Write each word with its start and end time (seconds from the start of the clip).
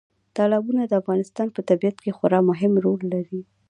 تالابونه 0.37 0.81
د 0.85 0.93
افغانستان 1.01 1.47
په 1.55 1.61
طبیعت 1.69 1.97
کې 2.03 2.15
خورا 2.17 2.39
مهم 2.49 2.73
رول 2.85 3.01
لري. 3.13 3.41